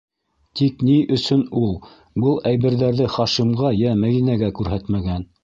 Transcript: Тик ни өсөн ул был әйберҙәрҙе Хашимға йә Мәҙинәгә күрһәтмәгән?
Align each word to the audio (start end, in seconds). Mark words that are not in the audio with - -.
Тик 0.59 0.79
ни 0.87 0.95
өсөн 1.17 1.43
ул 1.63 1.75
был 2.23 2.41
әйберҙәрҙе 2.53 3.11
Хашимға 3.19 3.75
йә 3.83 3.95
Мәҙинәгә 4.07 4.53
күрһәтмәгән? 4.63 5.31